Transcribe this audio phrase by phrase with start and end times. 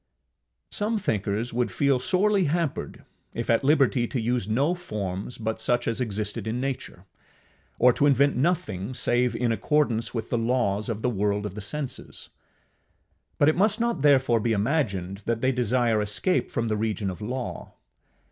[0.71, 3.05] Some thinkers would feel sorely hampered
[3.35, 7.05] if at liberty to use no forms but such as existed in nature,
[7.77, 11.61] or to invent nothing save in accordance with the laws of the world of the
[11.61, 12.29] senses;
[13.37, 17.21] but it must not therefore be imagined that they desire escape from the region of
[17.21, 17.73] law.